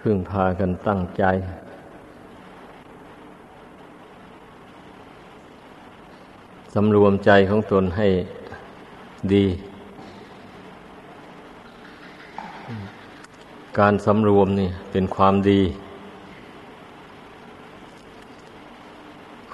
[0.00, 1.24] พึ่งพากันตั้งใจ
[6.74, 8.08] สำรวมใจของตนให้
[9.32, 9.44] ดี
[13.78, 15.60] การสำรวมนี่เป็นความดี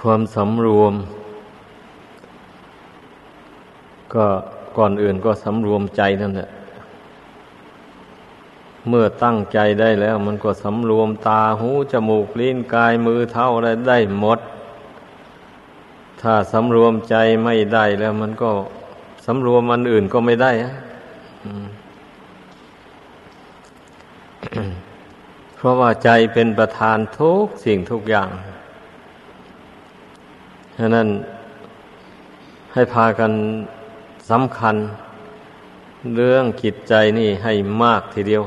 [0.01, 0.93] ความสำรวม
[4.13, 4.25] ก็
[4.77, 6.49] ก่อนอื่นก็สำรวมใจนั่นแหละ
[8.89, 14.39] เมื่อตั้งใจได้แล้ว มันก็สำรวมตาหูจมูกลิ้นกายมือเท้าอะไรได้หมด
[16.21, 18.51] ถ้าสำรวมใจไม่ได้แล้ว มันก็
[19.25, 20.73] สำรวมอันอื่นก็ไม่ได้อะ
[25.55, 28.29] เพราะว่าใจเป็นประธานทุกสิ่งทุกอย่าง
[30.77, 31.07] ฉะนั้น
[32.73, 33.31] ให้พากัน
[34.29, 34.75] สำคัญ
[36.15, 38.43] เรื่องจิตใจนี่ให้มากทีเดียว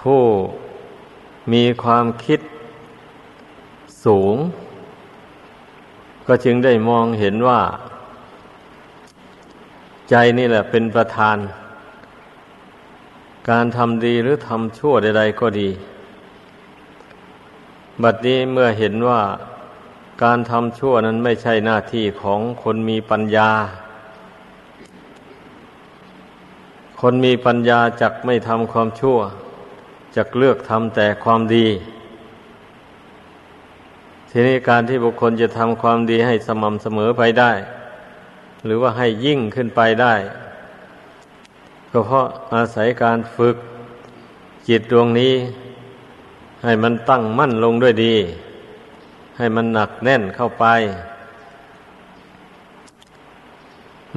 [0.00, 0.22] ผู้
[1.52, 2.40] มีความคิด
[4.04, 4.36] สูง
[6.26, 7.60] ก็จึงได้มองเห็นว่า
[10.10, 11.36] ใจนี่แหละเป็นประธาน
[13.50, 15.68] การทำดีหรือทำชั่วใด ๆ ก็ดี
[18.02, 19.22] บัดนี้เมื่อเห็นว่า
[20.22, 23.50] การทำชั่วนั้นไม่ใช่หน้าที่ของคนมีปัญญา
[27.04, 29.18] คนมีปัญญาจักไม่ทำความชั่ว
[30.16, 31.66] จักเลือกทำแต่ความดี
[34.30, 37.52] ทีนี้การที่บุคคลจะทำความดีให้สม่ำเสมอไปได้
[38.64, 40.14] หรือว่าให้ยิ่งขึ้นไปได้
[41.90, 43.56] ก็เพราะอาศัยการฝึก
[44.68, 45.34] จิตดวงนี้
[46.64, 48.14] ให้มันตั้งมั่นลงด้วยดี
[49.38, 50.64] ให้มันหนักแน่นเข้าไป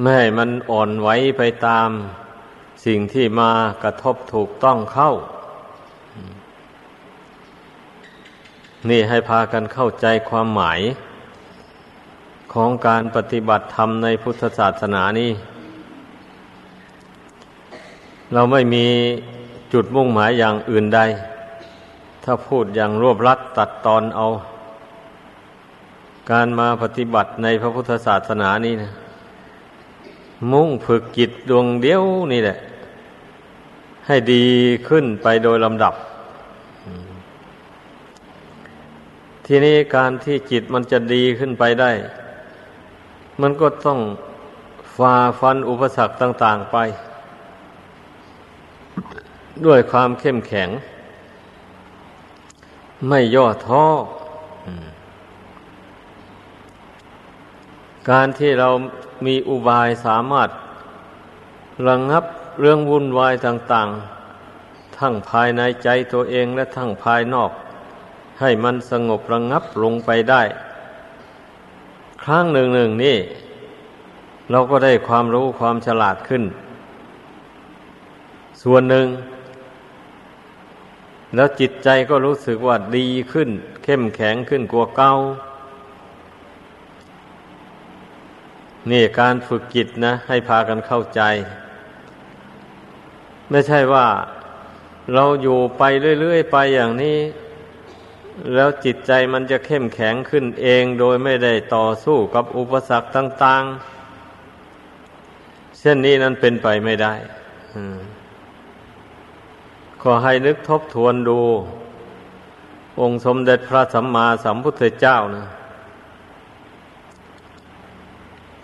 [0.00, 1.90] ไม่ให้มันอ่อนไหวไปตาม
[2.84, 3.50] สิ่งที่มา
[3.82, 5.10] กระทบถูกต้องเข้า
[8.88, 10.80] นี่ให้พากันเข้าใจความหมาย
[12.52, 15.30] ของการปฏิบัติธรรมในพุทธศาสนานี้
[18.32, 18.86] เราไม่มี
[19.72, 21.00] จุดมุ่งหมายอย่างอื่นใด
[22.24, 24.26] ถ้าพูดอย่างรวบรัดตัดตอนเอา
[26.30, 28.90] การมาปฏิบัติในพระพุทธศาสนานี้นะ
[30.52, 32.58] มุ่งฝึกจิตดวงเดียวนี่แหละ
[34.06, 34.46] ให้ดี
[34.88, 35.94] ขึ้นไปโดยลำดับ
[39.46, 41.92] ทีนี้การที่จิตมันจะดีขึ้นไปได้
[43.40, 43.98] มันก็ต้อง
[44.96, 46.76] ฝ่าฟันอุปสรรคต่าง ๆไป
[49.66, 50.68] ด้วยความเข้มแข็ง
[53.08, 53.84] ไม่ย่อท้อ
[58.10, 58.68] การที่เรา
[59.26, 60.48] มีอุบายสามารถ
[61.88, 62.24] ระงงับ
[62.60, 67.50] เรื่องวุ่นวายต่างๆ ทั้งภายในใจตัวเองและทั้งภายนอก
[68.40, 70.42] ให้มันสงบระงงับลงไปได้
[72.22, 73.18] ครั้งหนึ่งหนึ่งนี่
[74.50, 76.42] เราก็ได้ความรู้ความฉลาดขึ้น
[78.62, 79.06] ส่วนหนึ่ง
[81.34, 83.50] แล้วจิตใจก็รู้สึกว่าดีขึ้น
[83.84, 85.12] เข้มแข็งขึ้นกว่าเก่า
[88.90, 91.22] นี่การฝึกจิตนะ ให้พากันเข้าใจ
[93.54, 94.06] ไม่ใช่ว่า
[95.14, 95.82] เราอยู่ไป
[96.20, 97.18] เรื่อยๆไปอย่างนี้
[98.54, 103.62] แล้วจิตใจมันจะเข้มแข็งขึ้นเองโดยไม่ได้ต่อสู้กับอุปสรรคต่าง
[104.90, 107.14] ๆ เช่นนี้นั้นเป็นไปไม่ได้
[110.02, 111.40] ขอให้นึกทบทวนดู
[113.00, 115.44] องค์สมเด็จพระสัมมาสัมพุทธเจ้านะ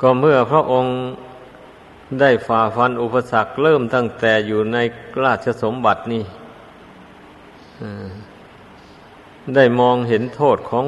[0.01, 0.93] ก็เมื่อพระองค์
[2.19, 4.79] ได้ฝ่าฟันอุปสรรคเริ่มตั้งแต่อยู่ใน
[5.25, 6.25] ราชสมบัตินี่
[9.55, 10.87] ได้มองเห็นโทษของ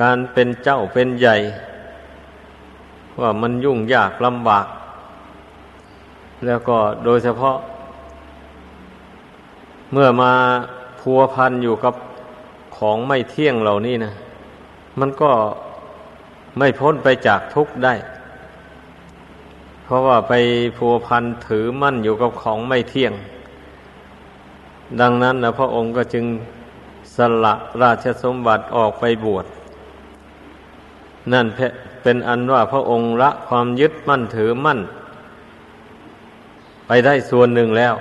[0.00, 1.36] การเป็นเจ้าเป็นใหญ่
[3.20, 4.66] ว่ามันยุ่งยากลำบาก
[6.46, 7.56] แล้วก็โดยเฉพาะ
[9.92, 10.32] เมื่อมา
[11.00, 11.94] พัวพันอยู่กับ
[12.76, 14.12] ของไม่เที่ยงเหล่านี้นะ
[15.00, 15.30] มันก็
[16.58, 17.94] ไม่พ้นไปจากทุกข์ได้
[19.90, 20.34] เพราะว่าไป
[20.76, 23.12] พัวพันถือมั่นอยู่กับของไม่เที่ยง
[25.00, 26.24] ดังนั้นนะพระองค์ก็จึง
[27.16, 29.46] สละราชสมบัติออกไปบวช
[31.32, 31.46] นั่น
[32.02, 34.80] เป็นอันว่าพระองค์ละความยึดมั่นถือมั่น
[36.86, 37.94] ไปได้ส่วนหนึ่งแล้ว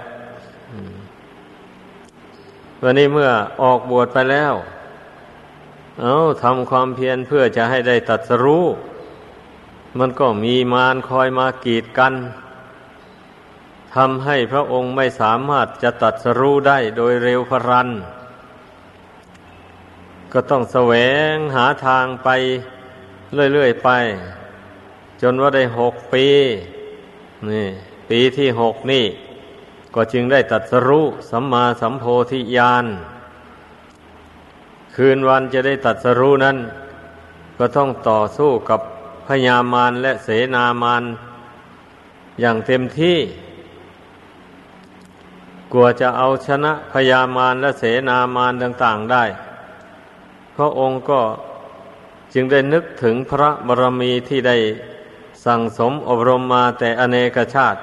[2.81, 3.29] วันนี้เมื่อ
[3.63, 4.53] ออกบวชไปแล้ว
[6.01, 6.13] เอา
[6.43, 8.65] ทำความเพียรเพื่อจะให้ได้ตัดสรู้
[9.99, 12.13] มันก็มีมารคอยมากีดกัน
[13.95, 17.89] ทำให้พระองค์ไม่สามารถจะตัดสรู้ได้โดยเร็วพรัน
[20.33, 20.93] ก็ต้องแสว
[21.33, 22.29] งหาทางไป
[23.53, 23.89] เรื่อยๆไป
[25.21, 26.25] จนว่าได้หกปี
[27.49, 27.67] นี่
[28.09, 29.05] ปีที่หกนี่
[29.95, 32.85] ก็จึงได้ตัดสรู้สัมมาสัมโพธิญาณ
[34.95, 36.57] คืนวันจะได้ตัดสรู้นั้น
[37.59, 38.81] ก็ต้องต่อสู้กับ
[39.27, 41.03] พญามารและเสนามาร
[42.39, 43.17] อย่างเต็มที่
[45.71, 49.23] กลัวจะเอาชนะพญามารและเสนามารต่างๆได้
[50.55, 51.21] พระองค์ก็
[52.33, 54.57] จึงได้นึกถึงพระบรมีที่ได้
[55.45, 57.79] สั่งสมอบรมมาแต่อเนกชาติ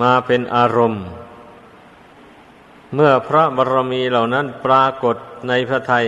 [0.00, 1.02] มาเป็นอารมณ์
[2.94, 5.16] เมื่อพระบรมีเหล่านั้นปรากฏ
[5.48, 6.06] ในพระไทย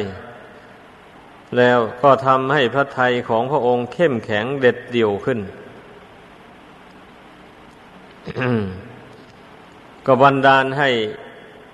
[1.56, 5.40] แล้วก็ทำให้พระไทยของพระองค์เข้มแข็งเด็ดเดี่ยวขึ้น
[10.06, 10.90] ก็บันดาลให้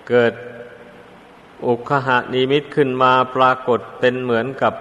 [0.08, 0.32] เกิด
[1.66, 4.74] อุคหานิมิตขึ้นมาปรากฏเป็นเหมือนกับ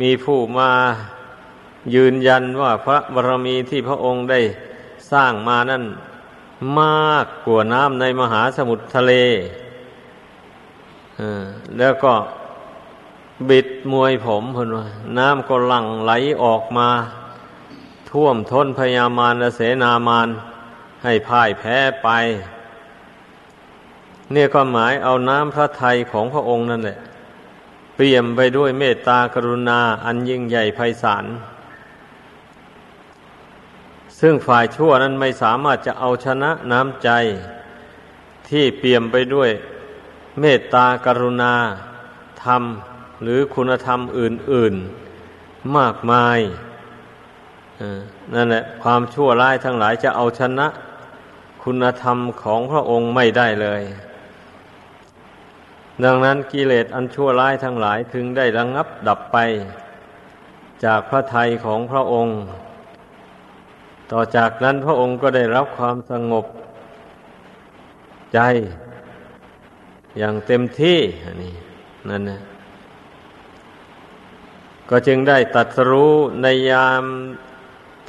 [0.00, 0.70] มีผู้มา
[1.94, 4.40] ยืนยันว่าพระบรมีที่พระองค์ได้
[5.12, 5.84] สร้างมานั้น
[6.80, 9.12] มากกว่าน้ำในมหาสมุทรทะเล
[11.78, 12.12] แล้วก็
[13.48, 14.86] บิดมวยผมพนว่า
[15.18, 16.88] น้ำก็หลั่งไหลออกมา
[18.10, 20.28] ท่วมท้นพยามารและเสนามาร
[21.04, 22.08] ให้พ่ายแพ้ไป
[24.32, 26.98] เนี่ยก็หมายเอาน้ำพระทัยของพระองค์นั่นแหละ
[27.96, 31.24] เปี่ยมไปด้วยเมตตากรุณาอันยิ่งใหญ่ไพศาล
[34.20, 37.10] ซึ่งฝ่ายชั่วนั้นไม่สามารถจะเอาชนะน้ำใจ
[38.48, 39.50] ที่เปี่ยมไปด้วย
[40.40, 41.54] เมตตากรุณา
[42.44, 42.62] ธรรม
[43.22, 44.74] หรือคุณธรรมอื่น
[45.24, 46.38] ๆมากมาย
[48.34, 50.66] นั่นแหละความชั่วร้ายทั้งหลายจะเอาชนะ
[51.62, 53.82] คุณธรรมของพระองค์ไม่ได้เลย
[56.04, 59.36] ดังนั้นกิเลสอันชั่วร้ายทั้งหลายถึงได้ระงงับดับไป
[60.84, 62.34] จากพระทัยของพระองค์
[64.12, 66.46] ต่อจากนั้นพระองค์ก็ได้รับความสงบ
[68.34, 68.38] ใจ
[70.18, 70.98] อย่างเต็มที่
[71.42, 71.54] นี่
[72.08, 72.40] นั่นนะ
[74.90, 77.02] ก็จึงได้ตัดรู้ในยาม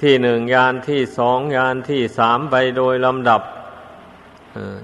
[0.02, 3.42] ที่หนึ่งยานที่สองยานที่สามไปโดยลำดับ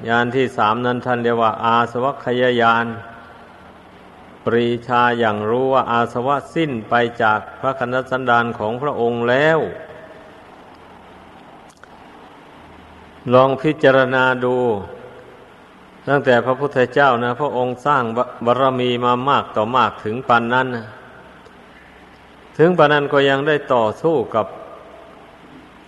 [0.10, 2.86] ยานที่สามนั้นท่านเรียกว่า อาสวัคยายาน
[4.46, 9.60] ปรีชาอย่างรู้ว่าอาสวะสิ้นไปจากพระคณสันดานของพระองค์แล้ว
[13.34, 14.56] ลองพิจารณาดู
[16.08, 18.04] ตั้งแต่พระพุทธเจ้านะ พระองค์สร้าง
[18.46, 20.88] บารมีมามากต่อมากถึงปันนั้นนะ
[22.58, 24.46] ถึงปันนั้นก็ยังได้ต่อสู้กับ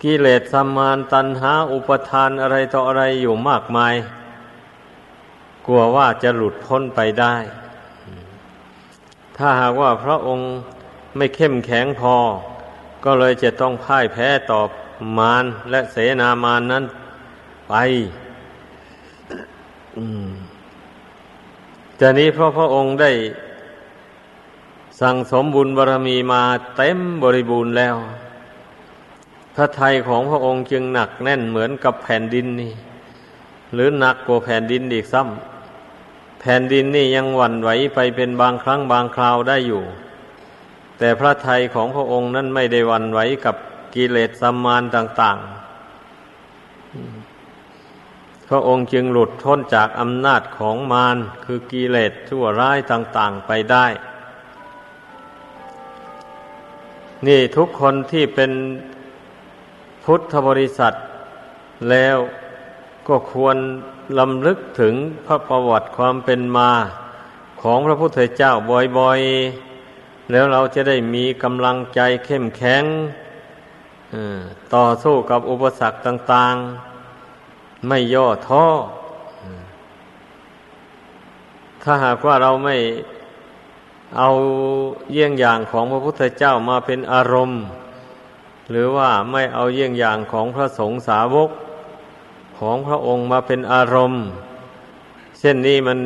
[0.02, 3.94] กิเลสสมานตัณหาอุปทานอะไรต่ออะไรอยู่มากมาย
[5.66, 7.34] กลัวว่าจะหลุดพ้นไปได้
[9.36, 10.46] ถ้าหากว่าพระองค์
[11.16, 12.16] ไม่เข้มแข็งพอ
[13.04, 14.60] ก็เลยจะต้องพ่ายแพ้ต่อ
[15.18, 16.84] มารและเสนามารนนั้น
[17.68, 17.74] ไป
[21.96, 23.10] แต่นี้เพราะพระองค์ได้
[25.00, 26.42] สั่งสมบุญบารมีมา
[26.76, 27.96] เต็มบริบูรณ์แล้ว
[29.54, 32.72] พระไทยของพระองค์จึงหนักแน่นเหมือนกับแผ่นดินนี่
[33.74, 39.82] หรือหนักกว่าแผ่นดินอีกซ้ำแผ่นดินนี่ยังหวั่นไหวไปเป็นบางครั้งบางคราวได้อยู่
[40.98, 43.56] แต่พระไทยของพระองค์นั้นไม่ได้หวั่นไหวกับ
[43.94, 45.46] กิเลสสัมมานต่าง ๆ
[48.48, 53.86] พระองค์จึงหลุดพ้นจากอำนาจของมารคือกิเลสชั่วร้ายต่าง ๆ ไปได้
[57.26, 58.52] นี่ทุกคนที่เป็น
[60.04, 60.92] พุทธบริษัท
[61.90, 62.16] แล้ว
[63.08, 63.56] ก็ควร
[64.18, 64.94] ลำลึกถึง
[65.26, 66.70] พระประวัติความเป็นมา
[67.62, 68.52] ของพระพุทธเจ้า
[68.98, 72.84] บ่อยๆ แล้วเราจะได้มีกำลังใจเข้มแข็ง
[74.74, 76.54] ต่อสู้กับอุปสรรคต่าง
[77.22, 78.64] ๆ ไม่ย่อท้อ
[81.82, 82.76] ถ้าหากว่าเราไม่
[84.18, 84.30] เอา
[85.12, 87.60] เยี่ยงอย่างของพระพุทธเจ้ามาเป็นอารมณ์
[88.70, 91.50] หรือว่าไม่เอาเยี่ยงอย่างของพระสงฆ์สาวก
[92.58, 94.22] ของพระองค์มาเป็นอารมณ์
[95.38, 95.98] เช่นนี้มัน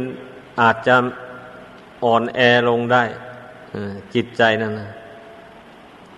[0.61, 0.97] อาจจะ
[2.05, 3.03] อ่อนแอลงได้
[4.15, 4.91] จิตใจนั่นนะ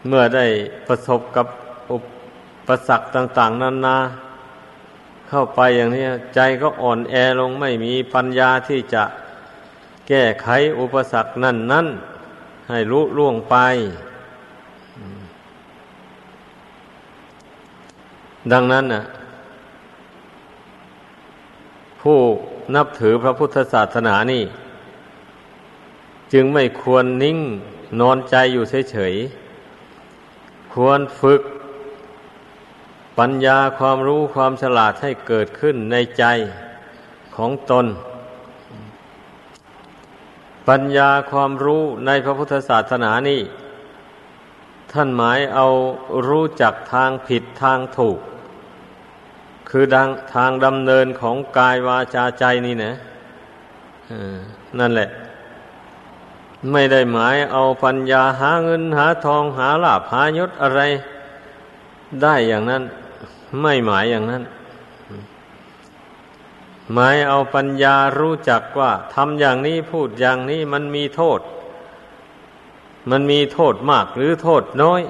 [0.06, 0.46] เมื่อได้
[0.86, 1.46] ประสบกับ
[1.90, 1.98] อุ
[2.66, 3.96] ปสรรคต่าง ๆนานา
[5.28, 9.02] เข้าไปอย่างนี้ใจก็อ่อนแอลงไม่มีปัญญาที่จะ
[10.08, 10.48] แก้ไข
[10.78, 11.86] อุปสรรคนั่นนั่น
[12.68, 13.56] ให้รู้ล่วงไป
[18.52, 19.02] ดังนั้นน่ะ
[22.00, 22.18] ผู้
[22.74, 24.44] นับถือพระพุทธศาสนานี่
[26.32, 27.38] จึงไม่ควรนิ่ง
[28.00, 31.42] นอนใจอยู่เฉยๆ ควรฝึก
[33.18, 36.24] ปัญญาความรู้ความฉลาดให้เกิดขึ้นในใจ
[37.36, 37.86] ของตน
[40.68, 43.40] ปัญญาความรู้ในพระพุทธศาสนานี่
[44.92, 45.66] ท่านหมายเอา
[46.28, 48.18] รู้จักทางผิดทางถูก
[49.70, 52.92] คือดังทางดำเนินของกายวาจาใจนี่นะ
[54.78, 55.08] นั่นแหละ
[56.72, 60.80] ไม่ได้หมายเอาปัญญาหาเงินหาทองหาลาภหายศอะไร
[62.22, 62.82] ได้อย่างนั้น
[63.62, 64.42] ไม่หมายอย่างนั้น
[66.92, 71.40] หมายเอาปัญญารู้จักว่าทำอย่างนี้พูดอย่างนี้มันมีโทษ
[73.10, 75.02] มันมีโทษมากหรือโทษน้อย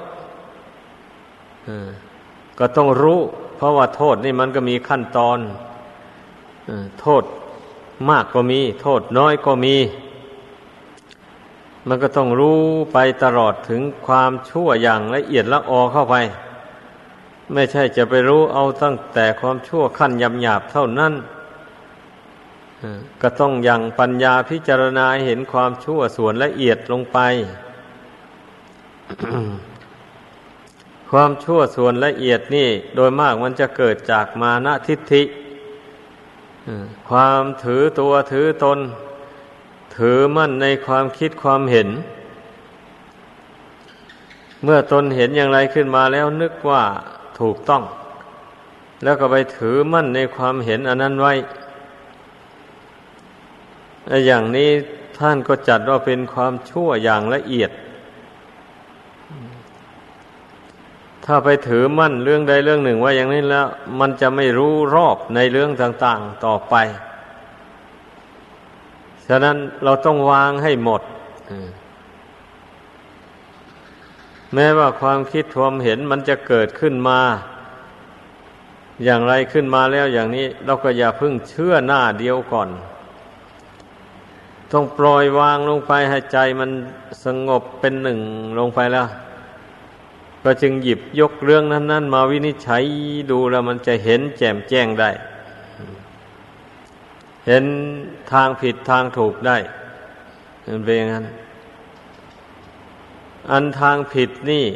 [2.58, 3.20] ก็ต้องรู้
[3.56, 5.38] เพราะว่าโทษนี่มันก็มีขั้นตอน
[7.00, 7.24] โทษ
[8.08, 9.76] มากก็มี โทษน้อยก็มี
[11.88, 12.60] มันก็ต้องรู้
[12.92, 16.14] ไปตลอดถึงความชั่วอย่างละเอียดละออเข้าไป
[17.52, 21.12] ไม่ใช่จะไปรู้เอาตั้งแต่ความชั่วขั้นยำหยาบเท่านั้น
[23.22, 27.18] ก็ต้องยังปัญญาพิจารณาเห็นความชั่วส่วนละเอียดลงไป
[31.10, 35.22] ความชั่วส่วนละเอียดนี่ โดยมากมันจะเกิดจากมานะทิฏฐิ
[37.08, 38.78] ความถือตัวถือตน
[39.96, 41.88] ถือมั่นในความคิดความเห็น
[44.64, 46.82] เมื่อตนเห็นอย่างไรขึ้นมาแล้วนึกว่า
[47.40, 47.82] ถูกต้อง
[49.02, 51.32] แล้วก็ไปถือมั่นในความเห็นอันนั้นไว้
[54.26, 54.70] อย่างนี้
[55.18, 57.70] ท่านก็จัดว่าเป็นความชั่วอย่างละเอียด
[61.24, 63.66] ถ้าไปถือมั่นเรื่องใดเรื่องหนึ่งว่าอย่างนี้แล้ว
[64.00, 66.74] มันจะไม่รู้รอบในเรื่องต่าง ๆต่อไป
[69.28, 71.02] ฉะนั้นเราต้องวางให้หมด
[74.54, 77.20] แม้ว่าความคิดทวามเห็นมันจะเกิดขึ้นมา
[79.04, 82.68] อย่างไรขึ้นมาแล้วอย่างนี้ เราก็อย่าพึ่งเชื่อหน้าเดียวก่อน
[84.72, 86.70] ต้องปล่อยวางลงไปให้ใจมัน
[87.24, 88.20] สงบเป็นหนึ่ง
[88.58, 89.06] ลงไปแล้ว
[90.44, 92.82] ก็จึงหยิบยกเรื่องนั้น ๆ มาวินิจฉัย
[93.30, 95.10] ดูแล้วมันจะเห็นแจ่มแจ้งได้
[97.46, 97.64] เห็น
[98.32, 99.56] ทางผิดทางถูกได้
[100.84, 101.26] เป็นอย่างนั้น
[103.50, 104.66] อันทางผิดนี่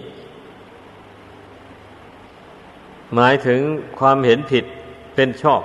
[3.14, 3.60] หมายถึง
[3.98, 4.64] ความเห็นผิด
[5.14, 5.62] เป็นชอบ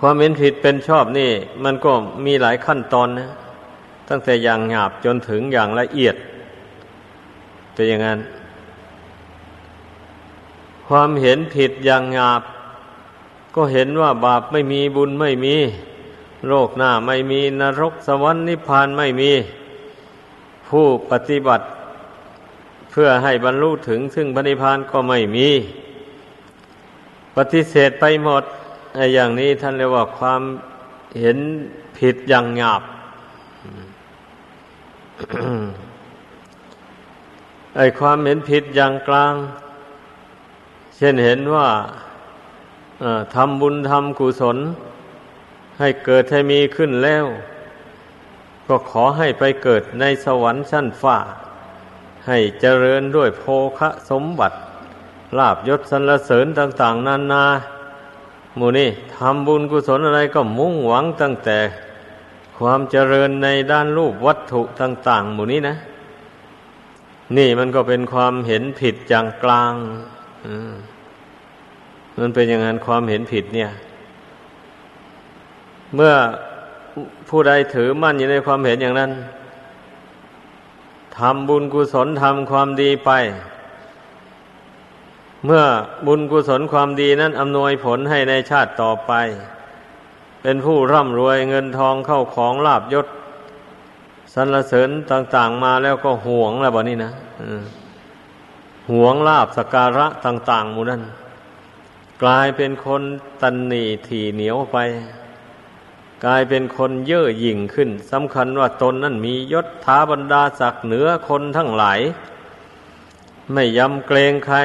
[0.00, 1.30] ความเห็นผิดเป็นชอบนี่
[1.64, 1.92] มันก็
[2.24, 3.30] มีหลายขั้นตอนนะ
[4.08, 6.16] ตั้งแต่อย่างหยาบจนถึงอย่างละเอียด
[7.72, 8.18] เป็นอย่างนั้น
[10.86, 12.42] ความเห็นผิดอย่างหยาบ
[13.54, 15.56] ก็เห็นว่าบาปไม่มีบุญไม่มี
[16.48, 19.30] โลกหน้าไม่มีนรกสวรรค์นิพพานไม่มี
[20.68, 21.64] ผู้ปฏิบัติ
[22.90, 25.48] เพื่อให้บรรลุถึงซึ่งพระนิพพานก็ไม่มี
[27.36, 28.44] ปฏิเสธไปหมด
[28.96, 30.42] อ้อย่างนี้ท่านเรียกว่าความ
[31.20, 31.38] เห็น
[31.98, 32.82] ผิดอย่างหยาบ
[37.76, 39.34] ไอ้ความเห็นผิดอย่างกลาง
[40.96, 41.68] เช่นเห็นว่า
[43.34, 44.58] ทำบุญทำกุศล
[45.78, 47.24] ให้เกิดให้มีขึ้นแล้ว
[48.68, 51.18] ก็ขอให้ไปเกิดในสวรรค์ชั้นฟ้า
[52.26, 53.44] ให้เจริญด้วยโภ
[53.78, 54.56] คะสมบัติ
[55.38, 57.44] ลาบยศสรรเสริญต่าง ๆนานานา
[58.60, 61.58] มูนี่ทำบุญกุศลอะไรก็มุ่งหวังตั้งแต่
[62.58, 65.76] ความเจริญในด้านรูปวัตถุต่าง ๆ หมู่นี้นะ
[67.36, 69.74] นี่มันก็เป็นความเห็นผิดอย่างกลาง
[72.20, 73.70] มันเป็นอย่างนั้นความเห็นผิดเนี่ย
[75.94, 76.12] เมื่อ
[77.28, 79.10] ผู้ใดถือมั่นอยู่ในความเห็นอย่างนั้น
[81.18, 83.10] ทำบุญกุศลทำความดีไป
[85.46, 85.64] เมื่อ
[86.06, 89.12] บุญกุศลความดีนั้นอำนวยผลให้ในชาติต่อไป
[90.42, 93.06] เป็นผู้ร่ำรวยเงินทองเข้าของลาบยศ
[94.34, 97.12] สรรเสริญต่าง ๆ มาแล้วก็ห่วงแล้วบ่นี้นะ
[98.90, 101.02] ห่วงลาบสการะต่างๆหมู่นั้น
[102.22, 103.02] กลายเป็นคน
[103.42, 104.76] ตันหนีถี่เหนียวไป
[106.24, 112.00] กลายเป็นคนเย่อหยิ่งขึ้นสำคัญว่าตนนั้นมียศถาบรรดาศักดิ์เหนือคนทั้งหลาย
[113.52, 114.58] ไม่ยำเกรงใคร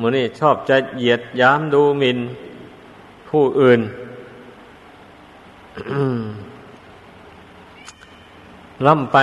[0.00, 2.18] มือนี่ชอบจะเหยียดย้ำดูหมิน
[3.28, 3.80] ผู้อื่น
[8.86, 9.18] ล่ำไป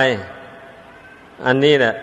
[1.44, 1.94] อันนี้แหละ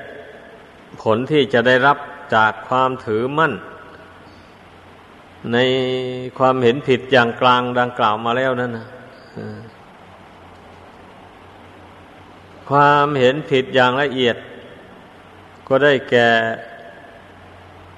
[1.01, 1.97] ผลที่จะได้รับ
[2.35, 3.53] จากความถือมั่น
[5.51, 5.57] ใน
[6.37, 8.85] ความเห็นผิดอย่างกลางดังกล่าวมาแล้วนั่นนะ
[12.69, 14.37] ความเห็นผิดอย่างละเอียด
[15.67, 16.27] ก็ได้แก่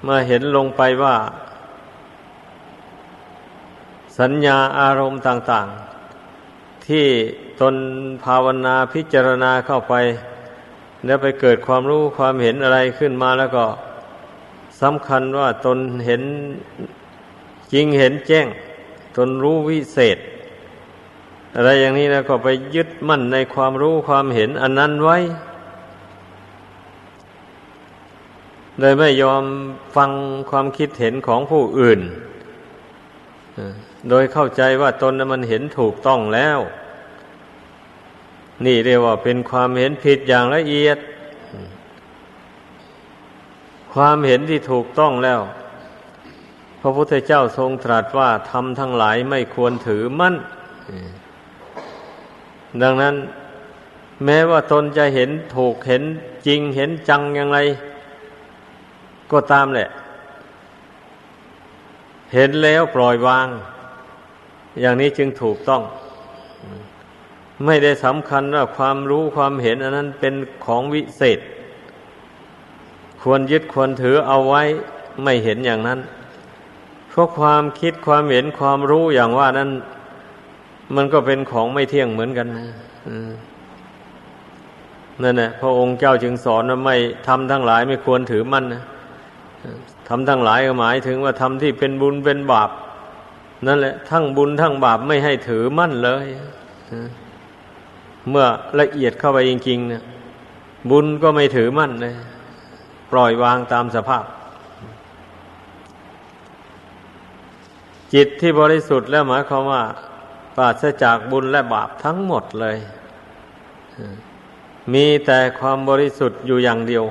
[0.06, 1.16] มาเห็นลงไปว่า
[4.18, 5.66] สัญญาอารมณ์ต่าง
[6.26, 7.06] ๆ ที่
[7.60, 7.74] ตน
[8.24, 9.94] ภาวนาพิจารณาเข้าไป
[11.04, 13.66] แล้วไปเกิดความรู้ความเห็นอะไรขึ้นมาแล้วก็
[14.82, 16.22] สำคัญว่าตนเห็น
[17.72, 18.46] จริงเห็นแจ้ง
[19.16, 20.18] ตนรู้วิเศษ
[21.54, 25.18] อะไรอย่างนี้แล้วก็ไปยึดมั่นในความรู้ความเห็นอันนั้นไว้
[28.80, 29.44] เลยไม่ยอม
[29.96, 30.10] ฟัง
[30.50, 32.00] ความคิดเห็นของผู้อื่น
[34.08, 36.58] โดยเข้าใจว่าตนนั้นมันเห็นถูกต้องแล้ว
[38.66, 40.98] นี่เรียกว่าเป็นความเห็นผิดอย่างละเอียด
[43.94, 45.40] ความเห็นที่ถูกต้องแล้ว
[46.80, 50.34] พระพุทธเจ้าทรงตรัสว่าทำทั้งหลายไม่ควรถือมั่น
[52.82, 53.14] ดังนั้น
[54.24, 56.02] แม้ว่าตนจะเห็นถูกเห็น
[56.46, 57.58] จริงเห็นจังอย่างไร
[59.32, 59.88] ก็ตามแหละ
[62.34, 63.48] เห็นแล้วปล่อยวาง
[64.80, 65.82] อย่างนี้จึงถูกต้อง
[67.64, 70.34] ไม่ได้สำคัญว่าความรู้ความเห็นอันนั้นเป็น
[70.66, 71.38] ของวิเศษ
[73.22, 74.62] ควรยึดควรถือเอาไว้
[75.22, 76.00] ไม่เห็นอย่างนั้น
[77.10, 79.70] เพราะความคิดความเห็นความรู้อย่างว่านั้น
[80.96, 82.66] มันก็เป็นของไม่เที่ยงเหมือนกันนะ
[85.22, 88.82] นั่นแหละพระองค์เจ้าจึงสอนว่าไม่ทำทั้งหลายไม่ควรถือมั่นนะ
[90.08, 92.70] ทำทั้งหลายก็หมายถึงว่าทำที่เป็นบุญเป็นบาป
[93.66, 96.26] นั่นแหละ ทั้งบุญทั้งบาปไม่ให้ถือมั่นเลย
[98.30, 98.46] เมื่อ
[98.80, 100.02] ละเอียดเข้าไปจริงๆเนี่ย
[100.90, 102.14] บุญก็ไม่ถือมั่นเลย
[103.12, 104.24] ปล่อยวางตามสภาพ
[108.14, 109.82] จิตที่บริสุทธิ์แล้วหมายความว่า
[110.56, 112.76] ปราศจากบุญและบาปทั้งหมดเลย
[114.94, 117.04] มีแต่ความบริสุทธิ์อยู่อย่างเดียว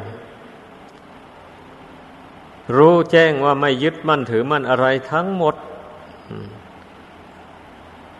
[2.78, 5.56] รู้แจ้งว่าไม่ยึดมั่นถือมั่นอะไรทั้งหมด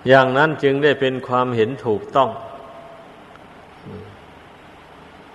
[0.08, 2.30] อย่างนั้นจึงได้เป็นความเห็นถูกต้อง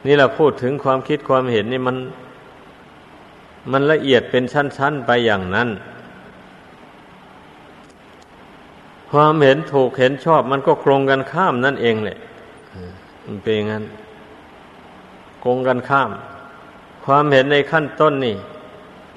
[0.07, 1.97] นี่เราพูดถึงความคิดความเห็นนี่มัน
[3.73, 5.69] มันละเอียดเป็นชั้น ๆ ไปอย่างนั้น
[9.11, 12.19] ความเห็นถูกเห็นชอบ มันก็ตรงกันข้ามนั่นเองแหละ
[13.25, 13.85] มันเป็นอย่างนั้น
[15.45, 16.11] ตรงกันข้าม
[17.05, 18.37] ความเห็นในขั้นต้นนี่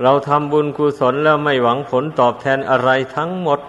[0.02, 3.60] เราทำบุญกุศลแล้วไม่หวังผลตอบแทนอะไรทั้งหมด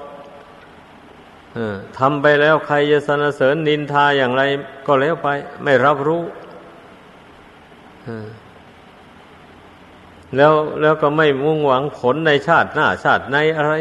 [1.99, 4.43] ทำไปแล้วใครจะสนเสริญนินทาอย่างไร
[4.87, 5.29] ก็แล้วไป
[5.65, 6.23] ไม่รับรู้
[10.37, 13.75] แล้วแล้วก็ไม่มุ่งหวังผลในชาติหน้า ชาติในอะไร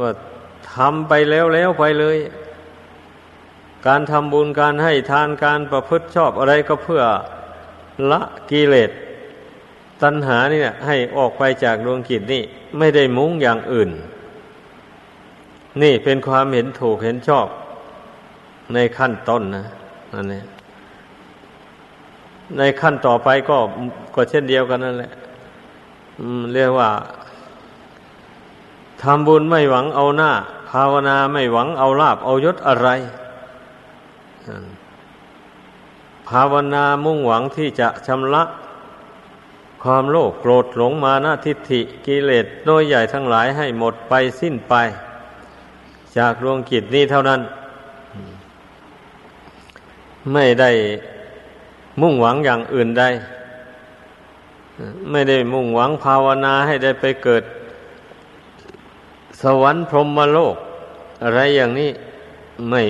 [0.00, 0.10] ว่า
[0.74, 2.18] ทำไปแล้วแล้วไปเลย
[3.86, 7.02] การทำบุญการให้ทานการประพฤติชอบอะไรก็เพื่อ
[8.10, 8.90] ละกิเลส
[10.02, 12.42] ตัณหานี่ให้ออกไปจากดวงกิจนี่
[12.78, 13.90] ไม่ได้มุ้งอย่างอื่น
[15.82, 17.46] นี่เป็นความเห็นถูกเห็นชอบ
[18.74, 19.64] ในขั้นต้นนะ
[20.12, 20.46] นั่นเอง
[22.58, 23.58] ในขั้นต่อไปก็
[24.14, 25.12] ก็เช่นเดียวกันนั่นแหละ
[26.54, 26.90] เรียกว่า
[29.02, 30.30] ทำบุญไม่หวังเอาหน้า
[30.70, 32.88] ภาวนาไม่หวังเอาลาบเอายศอะไร
[36.28, 38.42] ภาวนามุ่งหวังที่จะชำระ
[39.82, 44.74] ความโลภโกรธหลงมานะทิฏฐิกิเลสน้อยใหญ่ทั้งหลายให้หมดไปสิ้นไป
[46.16, 47.40] จากดวงกิจนี้เท่านั้น
[50.32, 50.70] ไม่ได้
[52.00, 53.04] มุ่งหวังอย่างอื่นใด
[55.10, 57.42] ไม่ได้มุ่งหวังภาวนาให้ได้ไปเกิด
[59.42, 60.56] สวรรค์พรหมโลก
[61.24, 61.90] อะไรอย่างนี้
[62.70, 62.82] ไม่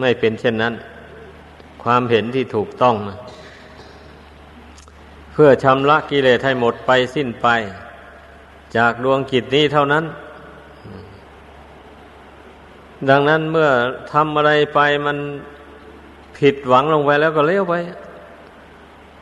[0.00, 0.74] ไม่เป็นเช่นนั้น
[1.82, 3.16] ความเห็นที่ถูกต้องนะ
[5.32, 7.48] เพื่อชำระกิเลสให้หมดไปสิ้นไป
[8.76, 10.04] จากดวงกิจนี้เท่านั้น
[13.10, 13.68] ดังนั้นเมื่อ
[14.12, 15.18] ทำอะไรไปมัน
[16.38, 17.74] ผิดหวังลงไปแล้วก็เลี้ยวไป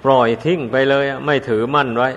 [0.04, 2.10] ปล่อยทิ้งไปเลยไม่ถือมั่นไว้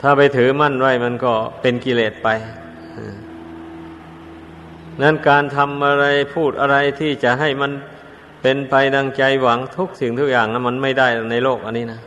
[0.00, 2.28] ถ้าไปถือมั่นไว้มันก็เป็นกิเลสไป
[5.02, 7.72] นั้นการทำอะไรพูดอะไรที่จะให้มัน
[8.42, 12.00] เป็นไปดังใจหวังทุกสิ่งทุกอย่างนะมันไม่ได้ในโลกอันนี้นะ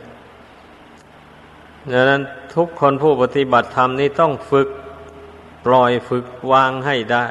[1.92, 2.22] ดังนั้น
[2.54, 4.68] ทุกคนผู้ปฏิบัติธรรมนี้ต้องฝึก
[5.66, 7.26] ปล่อยฝึกวางให้ได้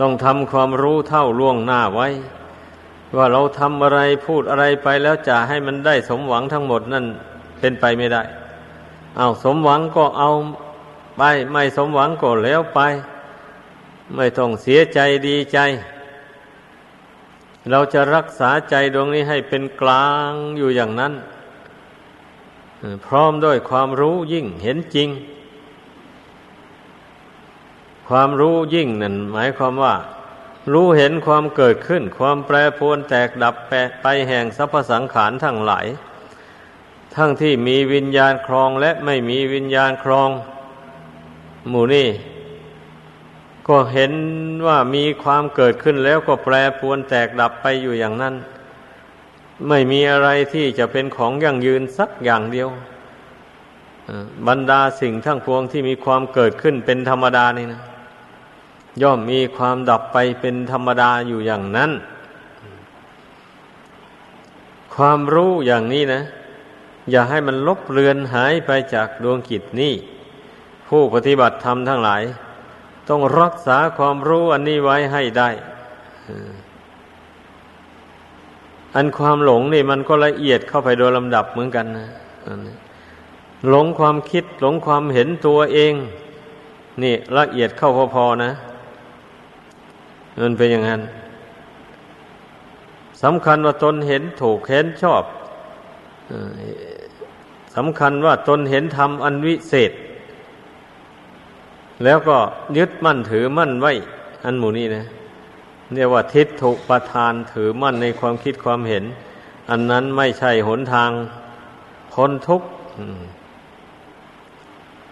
[0.00, 2.08] ต้องทำความรู้เท่าล่วงหน้าไว้
[3.16, 7.04] ว่าเราทำอะไรพูดอะไรไปแล้วจะให้มันได้สมหวังทั้งหมดนั่น
[7.58, 8.22] เป็นไปไม่ได้
[9.16, 10.30] เอาสมหวังก็เอา
[11.18, 12.80] ไป ไม่สมหวังก็แล้วไป
[14.14, 15.58] ไม่ต้องเสียใจดีใจ
[17.70, 21.12] เราจะรักษาใจดวงนี้ให้เป็นกลางอยู่อย่างนั้น
[23.06, 25.08] พร้อมด้วยความรู้ยิ่งเห็นจริง
[28.08, 29.94] ความรู้ยิ่งนั่นหมายความว่า
[30.72, 35.86] รู้เห็นความเกิดขึ้น ความแปรปรวนแตกดับแปไปแห่งสรรพสังขารทั้งหลาย
[37.14, 40.30] ทั้งที่มีวิญญาณครองและไม่มีวิญญาณครอง
[41.68, 42.08] หมู่นี่
[43.68, 44.12] ก็เห็น
[44.66, 48.34] ว่ามีความเกิดขึ้นแล้วก็แปรปวนแตกดับไปอยู่อย่างนั้น
[49.68, 52.68] ไม่มีอะไรที่จะเป็นของยั่งยืนสักอย่างเดียว
[54.46, 57.82] บรรดาสิ่งทั้งปวงที่มีความเกิดขึ้นเป็นธรรมดานี่นะ
[59.02, 61.90] ย่อมมีความดับไปเป็นธรรมดาอยู่อย่างนั้น
[64.94, 66.22] ความรู้อย่างนี้นะ
[67.10, 69.92] อย่าให้มันลบเลือนหายไปจากดวงกิจนี้
[70.88, 72.22] ผู้ปฏิบัติธรรมทั้งหลาย
[73.08, 75.50] ต้องรักษาความรู้อันนี้ไว้ให้ได้
[78.94, 82.08] อันความหลงนี่มันก็ละเอียดเข้าไปโดยลำดับเหมือนกันนะ
[83.68, 85.94] หลงความคิดหลงความเห็นตัวเอง
[87.02, 88.50] นี่ละเอียดเข้าพอๆนะ
[90.42, 91.02] มันเป็นอย่างนั้น
[93.22, 95.22] สำคัญว่าตนเห็นถูกเห็นชอบ
[97.76, 99.92] สำคัญว่าตนเห็นธรรมอันวิเศษ
[102.04, 102.38] แล้วก็
[102.76, 103.92] ยึดมั่นถือมั่นไว้
[104.44, 105.04] อันหมู่นี้นะ
[105.94, 109.04] เรียกว่าทิฏฐุประทานถือมั่นในความคิดความเห็น
[109.70, 111.10] อันนั้นไม่ใช่หนทาง
[112.12, 112.68] พ้นทุกข์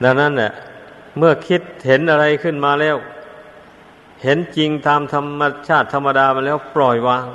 [0.02, 0.52] ดังนั้นแหละ
[1.18, 2.96] เมื่อคิดเห็นอะไรขึ้นมาแล้ว
[4.22, 7.26] เห็นจริงตามธรรมชาติธรรมดามาแล้วปล่อยวาง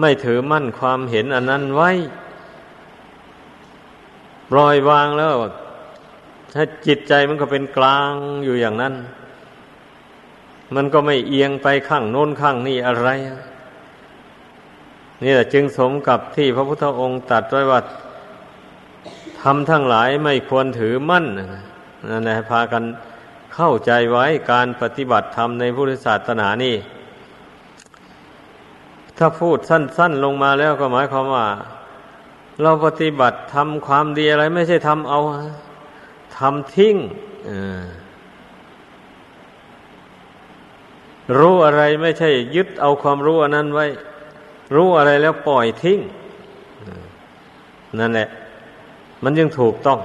[0.00, 1.90] ไม่ถือมั่นความเห็นอันนั้นไว้
[4.50, 5.34] ปล่อยวางแล้ว
[6.52, 8.12] ถ้าจิตใจมันก็เป็นกลาง
[8.44, 8.94] อยู่อย่างนั้น
[10.74, 13.08] มันก็ไม่เอียงไปข้างโน้นข้างนี่อะไร
[15.22, 17.80] นี่แหละจึงสมกับที่พระพุทธองค์ตรัสไว้ว่า
[19.40, 21.26] ทำทั้งหลายไม่ควรถือมั่น
[22.10, 22.82] นั่นแหละพากัน
[23.54, 26.76] เข้าใจไว้การปฏิบัติธรรมในพุทธศาสนานี่
[29.18, 31.46] ถ้าพูดสั้น ๆ ลงมาแล้วก็หมายความว่า
[32.62, 35.20] เราปฏิบัติทำความดีอะไร ไม่ใช่ทำเอา
[36.36, 36.96] ทำทิ้ง
[41.38, 43.86] รู้อะไรไม่ใช่ ยึดเอาความรู้อันนั้นไว้
[44.74, 45.98] รู้อะไรแล้วปล่อยทิ้ง
[47.98, 48.28] นั่นแหละ
[49.24, 49.98] มันยังถูกต้อง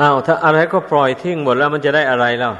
[0.00, 2.54] อา้าวถ้าอะไรก็ปล่อยทิ้งหมดแล้วมันจะได้อะไรแล้ว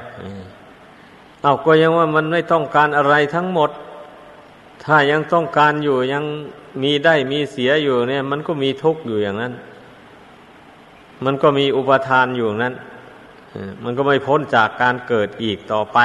[1.44, 3.70] อา้าวก็ยังว่ามันไม่ต้องการอะไรทั้งหมด
[4.85, 6.24] ถ้ายังต้องการอยู่ยัง
[6.83, 9.53] มีได้มีเสียอยู่เนี่ย มันก็มีทุกข์อยู่อย่างนั้น
[11.24, 12.74] มันก็มีอุปทานอยู่นั้น
[13.83, 15.98] มันก็ไม่พ้นจากการเกิดอีกต่อไป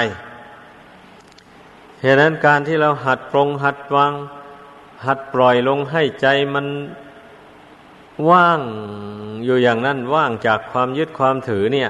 [2.02, 4.14] เหตุนั้นการที่เราหัดปรงหัดวาง
[5.06, 6.68] หัดปล่อยลงให้ใจมัน
[8.30, 8.60] ว่าง
[9.46, 11.90] อยู่อย่างนั้นว่างจากความยึดความถือเนี่ย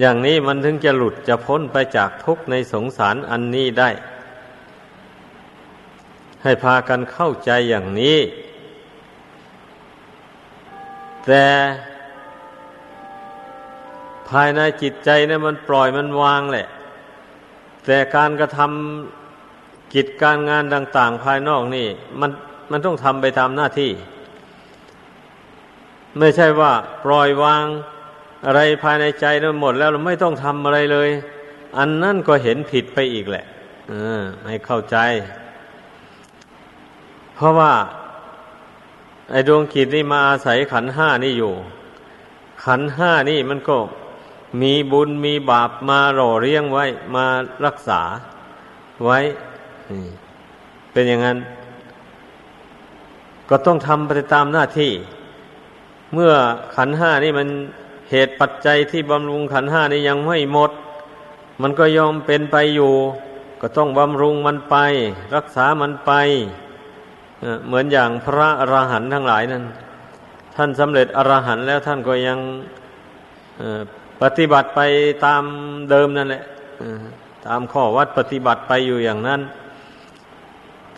[0.00, 3.90] อย่างนี้มันถึงจะหลุดจะพ้นไปจากทุกข์ในสงสารอันนี้ได้
[6.42, 8.18] ให้พากันเข้าใจอย่างนี้
[11.26, 11.44] แต่
[14.30, 16.66] ภายในจิตใจเนี่ยมันปล่อยมันวางแหละ
[17.86, 21.86] แต่การกระทำกิจการงานต่าง ๆ ภายนอกนี่
[22.20, 22.30] มัน
[22.70, 23.90] มันต้องทำไปตามหน้าที่
[26.18, 26.72] ไม่ใช่ว่า
[27.04, 27.64] ปล่อยวาง
[28.46, 31.10] อะไรภายในใจนั้นหมดแล้วเราไม่ต้องทำอะไรเลย
[31.78, 33.44] อันนั่นก็เห็นผิดไปอีกแหละ
[33.92, 33.94] อ
[34.46, 34.96] ให้เข้าใจ
[37.34, 37.72] เพราะว่า
[39.30, 41.52] ไอ้ดวงกิจนี่มาอาศัยขันห้านี่อยู่
[42.64, 43.76] ขันห้านี่มันก็
[44.60, 47.24] มีบุญมีบาปมาหล่อเลี้ยงไว้มา
[47.64, 48.00] รักษา
[49.04, 49.18] ไว้
[50.92, 51.38] เป็นอย่างนั้น
[53.50, 54.92] ก็ต้องทำไปตามหน้าที่
[56.14, 56.32] เมื่อ
[56.76, 57.48] ขันห้านี่มัน
[58.10, 60.70] เหตุปัจจัยที่บำรุงขันห้านี่ยังไม่หมด
[61.62, 62.92] มันก็ยอมเป็นไปอยู่
[63.60, 64.76] ก็ต้องบำรุงมันไป
[65.36, 66.12] รักษามันไป
[67.66, 69.64] เหมือนอย่างพระอรหันต์ทั้งหลายนั้น
[70.56, 72.38] ท่านสำเร็จอรหันต์แล้วท่านก็ยัง
[74.22, 74.80] ปฏิบัติไป
[75.24, 75.42] ตาม
[75.90, 76.42] เดิมนั่นแหละ
[77.46, 79.40] ตามข้อวัดปฏิบัติไปอยู่อย่างนั้น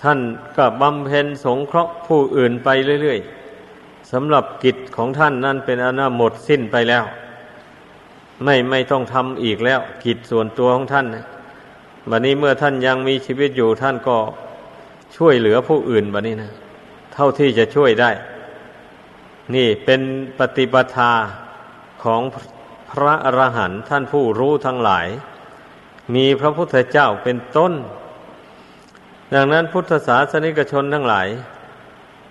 [0.03, 0.19] ท่าน
[0.57, 2.69] ก็บำเพ็ญสงเคราะห์ผู้อื่นไป
[3.03, 7.05] เรื่อยๆสำหรับกิจของท่านนั่นเป็นอนาหมดสิ้นไปแล้ว
[8.45, 11.07] ไม่ไม่ต้องทำอีกแล้ว กิจส่วนตัวของท่าน
[12.11, 14.17] วันนี้เมื่อท่านยังมีชีวิตอยู่ท่านก็
[15.17, 16.51] ช่วยเหลือผู้อื่นแบบนี้นะ
[17.15, 18.11] เท่าที่จะช่วยได้
[19.55, 20.01] นี่เป็น
[20.39, 21.13] ปฏิปทา
[22.05, 22.21] ของ
[22.91, 25.07] พระอรหันต์ท่านผู้รู้ทั้งหลาย
[26.15, 27.73] มีพระพุทธเจ้าเป็นต้น
[29.35, 31.29] ดังนั้นพุทธศาสนิกชนทั้งหลาย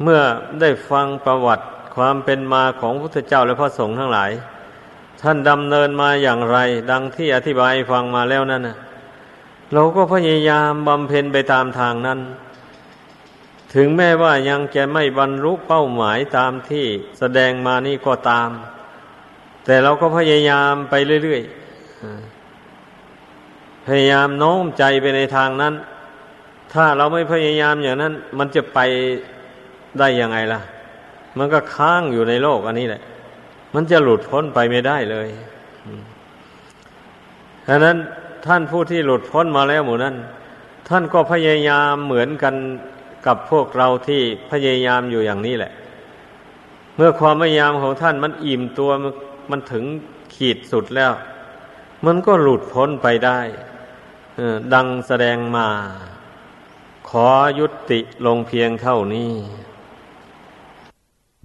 [0.03, 0.21] เมื่อ
[0.61, 1.65] ได้ฟังประวัติ
[1.95, 4.31] ความเป็นมาของพุทธเจ้าและพระสงฆ์ทั้งหลาย
[5.21, 6.57] ท่านดำเนินมาอย่างไร
[6.91, 8.77] ดังที่อธิบายฟังมาแล้วนั่นนะ
[9.73, 12.19] เราก็พยายามบำเพ็ญไปตามทางนั้น
[13.73, 16.85] ถึงแม้ว่ายังจะไม่บรรลุเป้าหมายตามที่
[17.19, 18.49] แสดงมานี่ก็ตาม
[19.67, 25.73] แต่เราก็พยายามไปเรื่อยๆพยายามโน้มใจไปในทางนั้น
[26.73, 28.79] ถ้าเราไม่พยายามอย่างนั้น มันจะไป
[29.99, 30.61] ได้ยังไงล่ะ
[31.37, 33.01] มันก็ค้างอยู่ในโลกอันนี้แหละ
[33.75, 35.27] มันจะหลุดพ้นไปไม่ได้เลย
[37.67, 37.97] ดังนั้น
[38.45, 40.15] ท่านผู้ที่หลุดพ้นมาแล้วหมู่นั้น
[40.89, 42.55] ท่านก็พยายามเหมือนกัน
[43.25, 45.71] กับพวกเราที่พยายามอยู่อย่างนี้แหละ
[46.95, 48.91] เมื่อความพยายามของท่านมันอิ่มตัว
[49.51, 49.85] มันถึง
[50.35, 51.13] ขีดสุดแล้ว
[52.05, 53.39] มันก็หลุดพ้นไปได้
[54.73, 55.67] ดังแสดงมา
[57.09, 57.27] ขอ
[57.59, 59.33] ยุติลงเพียงเท่านี้